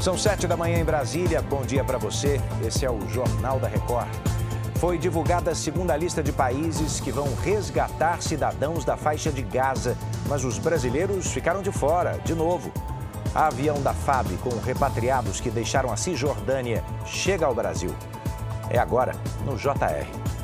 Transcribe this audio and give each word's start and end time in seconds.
São 0.00 0.16
sete 0.16 0.46
da 0.46 0.56
manhã 0.56 0.78
em 0.78 0.84
Brasília. 0.84 1.42
Bom 1.42 1.60
dia 1.60 1.84
para 1.84 1.98
você. 1.98 2.40
Esse 2.66 2.86
é 2.86 2.90
o 2.90 3.06
Jornal 3.06 3.60
da 3.60 3.68
Record. 3.68 4.08
Foi 4.76 4.96
divulgada 4.96 5.50
a 5.50 5.54
segunda 5.54 5.94
lista 5.94 6.22
de 6.22 6.32
países 6.32 6.98
que 7.00 7.12
vão 7.12 7.28
resgatar 7.34 8.22
cidadãos 8.22 8.82
da 8.82 8.96
faixa 8.96 9.30
de 9.30 9.42
Gaza, 9.42 9.94
mas 10.26 10.42
os 10.42 10.58
brasileiros 10.58 11.30
ficaram 11.30 11.60
de 11.60 11.70
fora, 11.70 12.18
de 12.24 12.34
novo. 12.34 12.72
A 13.34 13.48
avião 13.48 13.82
da 13.82 13.92
FAB 13.92 14.38
com 14.42 14.58
repatriados 14.60 15.38
que 15.38 15.50
deixaram 15.50 15.92
a 15.92 15.98
Cisjordânia 15.98 16.82
chega 17.04 17.44
ao 17.44 17.54
Brasil. 17.54 17.94
É 18.70 18.78
agora 18.78 19.12
no 19.44 19.54
JR. 19.58 20.39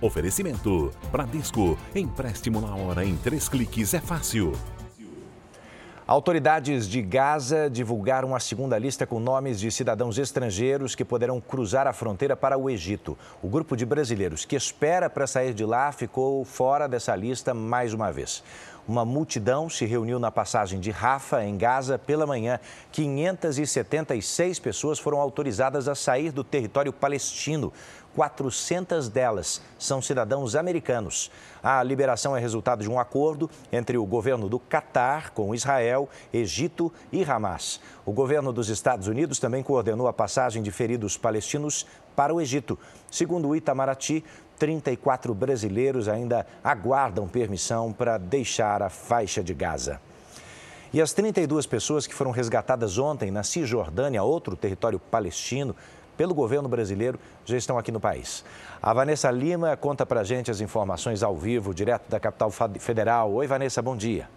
Oferecimento: 0.00 0.90
Bradesco. 1.10 1.78
Empréstimo 1.94 2.60
na 2.60 2.74
hora 2.74 3.04
em 3.04 3.16
três 3.16 3.48
cliques 3.48 3.94
é 3.94 4.00
fácil. 4.00 4.52
Autoridades 6.08 6.86
de 6.86 7.02
Gaza 7.02 7.68
divulgaram 7.68 8.32
a 8.32 8.38
segunda 8.38 8.78
lista 8.78 9.04
com 9.04 9.18
nomes 9.18 9.58
de 9.58 9.72
cidadãos 9.72 10.18
estrangeiros 10.18 10.94
que 10.94 11.04
poderão 11.04 11.40
cruzar 11.40 11.88
a 11.88 11.92
fronteira 11.92 12.36
para 12.36 12.56
o 12.56 12.70
Egito. 12.70 13.18
O 13.42 13.48
grupo 13.48 13.76
de 13.76 13.84
brasileiros 13.84 14.44
que 14.44 14.54
espera 14.54 15.10
para 15.10 15.26
sair 15.26 15.52
de 15.52 15.64
lá 15.64 15.90
ficou 15.90 16.44
fora 16.44 16.86
dessa 16.86 17.16
lista 17.16 17.52
mais 17.52 17.92
uma 17.92 18.12
vez. 18.12 18.44
Uma 18.88 19.04
multidão 19.04 19.68
se 19.68 19.84
reuniu 19.84 20.20
na 20.20 20.30
passagem 20.30 20.78
de 20.78 20.92
Rafa, 20.92 21.44
em 21.44 21.58
Gaza, 21.58 21.98
pela 21.98 22.24
manhã. 22.24 22.60
576 22.92 24.60
pessoas 24.60 24.98
foram 25.00 25.18
autorizadas 25.20 25.88
a 25.88 25.94
sair 25.96 26.30
do 26.30 26.44
território 26.44 26.92
palestino. 26.92 27.72
400 28.14 29.08
delas 29.08 29.60
são 29.78 30.00
cidadãos 30.00 30.54
americanos. 30.54 31.30
A 31.62 31.82
liberação 31.82 32.34
é 32.36 32.40
resultado 32.40 32.82
de 32.82 32.88
um 32.88 32.98
acordo 32.98 33.50
entre 33.70 33.98
o 33.98 34.06
governo 34.06 34.48
do 34.48 34.58
Catar 34.58 35.30
com 35.30 35.54
Israel, 35.54 36.08
Egito 36.32 36.90
e 37.12 37.24
Hamas. 37.24 37.80
O 38.06 38.12
governo 38.12 38.52
dos 38.52 38.68
Estados 38.70 39.08
Unidos 39.08 39.38
também 39.38 39.62
coordenou 39.62 40.06
a 40.06 40.12
passagem 40.12 40.62
de 40.62 40.70
feridos 40.70 41.18
palestinos 41.18 41.86
para 42.14 42.34
o 42.34 42.40
Egito. 42.40 42.78
Segundo 43.10 43.48
o 43.48 43.54
Itamaraty, 43.54 44.24
34 44.58 45.34
brasileiros 45.34 46.08
ainda 46.08 46.46
aguardam 46.62 47.28
permissão 47.28 47.92
para 47.92 48.18
deixar 48.18 48.82
a 48.82 48.88
faixa 48.88 49.42
de 49.42 49.54
Gaza. 49.54 50.00
E 50.92 51.00
as 51.00 51.12
32 51.12 51.66
pessoas 51.66 52.06
que 52.06 52.14
foram 52.14 52.30
resgatadas 52.30 52.96
ontem 52.96 53.30
na 53.30 53.42
Cisjordânia, 53.42 54.22
outro 54.22 54.56
território 54.56 54.98
palestino, 54.98 55.76
pelo 56.16 56.34
governo 56.34 56.68
brasileiro 56.68 57.18
já 57.44 57.56
estão 57.56 57.76
aqui 57.76 57.92
no 57.92 58.00
país. 58.00 58.44
A 58.82 58.94
Vanessa 58.94 59.30
Lima 59.30 59.76
conta 59.76 60.06
para 60.06 60.20
a 60.20 60.24
gente 60.24 60.50
as 60.50 60.60
informações 60.60 61.22
ao 61.22 61.36
vivo, 61.36 61.74
direto 61.74 62.08
da 62.08 62.18
capital 62.18 62.50
federal. 62.50 63.32
Oi, 63.32 63.46
Vanessa, 63.46 63.82
bom 63.82 63.96
dia. 63.96 64.28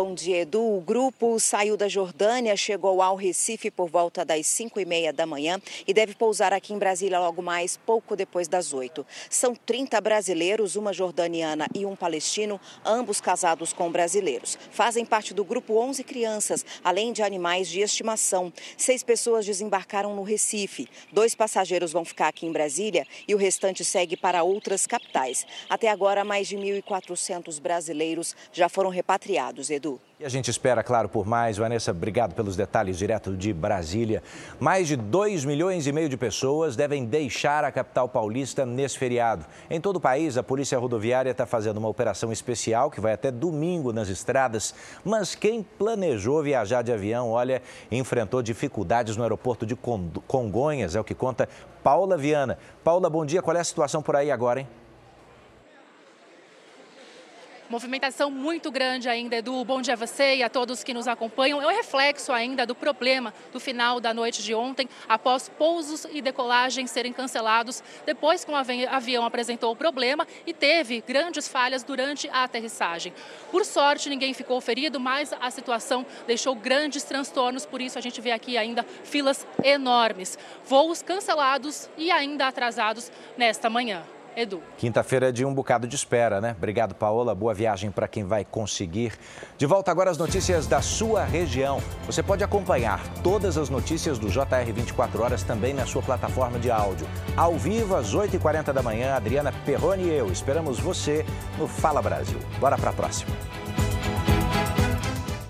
Bom 0.00 0.14
dia, 0.14 0.42
Edu. 0.42 0.62
O 0.62 0.80
grupo 0.80 1.40
saiu 1.40 1.76
da 1.76 1.88
Jordânia, 1.88 2.56
chegou 2.56 3.02
ao 3.02 3.16
Recife 3.16 3.68
por 3.68 3.90
volta 3.90 4.24
das 4.24 4.46
5 4.46 4.78
e 4.78 4.84
meia 4.84 5.12
da 5.12 5.26
manhã 5.26 5.60
e 5.88 5.92
deve 5.92 6.14
pousar 6.14 6.52
aqui 6.52 6.72
em 6.72 6.78
Brasília 6.78 7.18
logo 7.18 7.42
mais, 7.42 7.76
pouco 7.76 8.14
depois 8.14 8.46
das 8.46 8.72
8. 8.72 9.04
São 9.28 9.56
30 9.56 10.00
brasileiros, 10.00 10.76
uma 10.76 10.92
jordaniana 10.92 11.66
e 11.74 11.84
um 11.84 11.96
palestino, 11.96 12.60
ambos 12.86 13.20
casados 13.20 13.72
com 13.72 13.90
brasileiros. 13.90 14.56
Fazem 14.70 15.04
parte 15.04 15.34
do 15.34 15.44
grupo 15.44 15.76
11 15.76 16.04
crianças, 16.04 16.64
além 16.84 17.12
de 17.12 17.20
animais 17.20 17.66
de 17.66 17.80
estimação. 17.80 18.52
Seis 18.76 19.02
pessoas 19.02 19.44
desembarcaram 19.44 20.14
no 20.14 20.22
Recife. 20.22 20.88
Dois 21.12 21.34
passageiros 21.34 21.90
vão 21.90 22.04
ficar 22.04 22.28
aqui 22.28 22.46
em 22.46 22.52
Brasília 22.52 23.04
e 23.26 23.34
o 23.34 23.38
restante 23.38 23.84
segue 23.84 24.16
para 24.16 24.44
outras 24.44 24.86
capitais. 24.86 25.44
Até 25.68 25.88
agora, 25.88 26.24
mais 26.24 26.46
de 26.46 26.56
1.400 26.56 27.60
brasileiros 27.60 28.36
já 28.52 28.68
foram 28.68 28.90
repatriados. 28.90 29.70
Edu. 29.70 29.87
E 30.20 30.24
a 30.24 30.28
gente 30.28 30.50
espera, 30.50 30.82
claro, 30.82 31.08
por 31.08 31.24
mais. 31.24 31.58
Vanessa, 31.58 31.92
obrigado 31.92 32.34
pelos 32.34 32.56
detalhes 32.56 32.98
direto 32.98 33.36
de 33.36 33.52
Brasília. 33.52 34.20
Mais 34.58 34.88
de 34.88 34.96
2 34.96 35.44
milhões 35.44 35.86
e 35.86 35.92
meio 35.92 36.08
de 36.08 36.16
pessoas 36.16 36.74
devem 36.74 37.04
deixar 37.04 37.62
a 37.62 37.70
capital 37.70 38.08
paulista 38.08 38.66
nesse 38.66 38.98
feriado. 38.98 39.46
Em 39.70 39.80
todo 39.80 39.96
o 39.96 40.00
país, 40.00 40.36
a 40.36 40.42
Polícia 40.42 40.76
Rodoviária 40.76 41.30
está 41.30 41.46
fazendo 41.46 41.76
uma 41.76 41.88
operação 41.88 42.32
especial 42.32 42.90
que 42.90 43.00
vai 43.00 43.12
até 43.12 43.30
domingo 43.30 43.92
nas 43.92 44.08
estradas. 44.08 44.74
Mas 45.04 45.36
quem 45.36 45.62
planejou 45.62 46.42
viajar 46.42 46.82
de 46.82 46.92
avião, 46.92 47.30
olha, 47.30 47.62
enfrentou 47.88 48.42
dificuldades 48.42 49.16
no 49.16 49.22
aeroporto 49.22 49.64
de 49.64 49.76
Congonhas, 49.76 50.96
é 50.96 51.00
o 51.00 51.04
que 51.04 51.14
conta 51.14 51.48
Paula 51.84 52.16
Viana. 52.16 52.58
Paula, 52.82 53.08
bom 53.08 53.24
dia. 53.24 53.40
Qual 53.40 53.56
é 53.56 53.60
a 53.60 53.64
situação 53.64 54.02
por 54.02 54.16
aí 54.16 54.32
agora, 54.32 54.60
hein? 54.60 54.68
Movimentação 57.68 58.30
muito 58.30 58.70
grande 58.70 59.10
ainda, 59.10 59.36
Edu. 59.36 59.62
Bom 59.62 59.82
dia 59.82 59.92
a 59.92 59.96
você 59.96 60.36
e 60.36 60.42
a 60.42 60.48
todos 60.48 60.82
que 60.82 60.94
nos 60.94 61.06
acompanham. 61.06 61.60
É 61.60 61.66
o 61.66 61.76
reflexo 61.76 62.32
ainda 62.32 62.64
do 62.64 62.74
problema 62.74 63.34
do 63.52 63.60
final 63.60 64.00
da 64.00 64.14
noite 64.14 64.42
de 64.42 64.54
ontem, 64.54 64.88
após 65.06 65.50
pousos 65.50 66.06
e 66.10 66.22
decolagens 66.22 66.90
serem 66.90 67.12
cancelados, 67.12 67.82
depois 68.06 68.42
que 68.42 68.50
um 68.50 68.56
avião 68.56 69.22
apresentou 69.22 69.70
o 69.70 69.76
problema 69.76 70.26
e 70.46 70.54
teve 70.54 71.04
grandes 71.06 71.46
falhas 71.46 71.82
durante 71.82 72.26
a 72.30 72.44
aterrissagem. 72.44 73.12
Por 73.50 73.66
sorte, 73.66 74.08
ninguém 74.08 74.32
ficou 74.32 74.58
ferido, 74.62 74.98
mas 74.98 75.34
a 75.38 75.50
situação 75.50 76.06
deixou 76.26 76.54
grandes 76.54 77.04
transtornos, 77.04 77.66
por 77.66 77.82
isso 77.82 77.98
a 77.98 78.00
gente 78.00 78.18
vê 78.18 78.30
aqui 78.30 78.56
ainda 78.56 78.82
filas 78.82 79.46
enormes. 79.62 80.38
Voos 80.64 81.02
cancelados 81.02 81.90
e 81.98 82.10
ainda 82.10 82.48
atrasados 82.48 83.12
nesta 83.36 83.68
manhã. 83.68 84.02
Edu. 84.36 84.62
Quinta-feira 84.76 85.28
é 85.28 85.32
de 85.32 85.44
um 85.44 85.52
bocado 85.52 85.86
de 85.86 85.96
espera, 85.96 86.40
né? 86.40 86.54
Obrigado, 86.56 86.94
Paola. 86.94 87.34
Boa 87.34 87.52
viagem 87.52 87.90
para 87.90 88.06
quem 88.06 88.24
vai 88.24 88.44
conseguir. 88.44 89.12
De 89.56 89.66
volta 89.66 89.90
agora 89.90 90.10
as 90.10 90.18
notícias 90.18 90.66
da 90.66 90.80
sua 90.80 91.24
região. 91.24 91.80
Você 92.06 92.22
pode 92.22 92.44
acompanhar 92.44 93.02
todas 93.22 93.58
as 93.58 93.68
notícias 93.68 94.18
do 94.18 94.28
JR 94.28 94.72
24 94.72 95.22
horas 95.22 95.42
também 95.42 95.74
na 95.74 95.86
sua 95.86 96.02
plataforma 96.02 96.58
de 96.58 96.70
áudio. 96.70 97.06
Ao 97.36 97.56
vivo, 97.58 97.96
às 97.96 98.14
8h40 98.14 98.72
da 98.72 98.82
manhã, 98.82 99.14
Adriana 99.14 99.52
Perrone 99.64 100.04
e 100.04 100.10
eu 100.10 100.30
esperamos 100.30 100.78
você 100.78 101.24
no 101.58 101.66
Fala 101.66 102.00
Brasil. 102.00 102.38
Bora 102.60 102.78
para 102.78 102.90
a 102.90 102.92
próxima. 102.92 103.34